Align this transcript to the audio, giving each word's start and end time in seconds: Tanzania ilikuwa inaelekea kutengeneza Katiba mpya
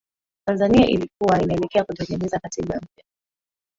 Tanzania 0.47 0.85
ilikuwa 0.87 1.41
inaelekea 1.41 1.83
kutengeneza 1.83 2.39
Katiba 2.39 2.75
mpya 2.75 3.03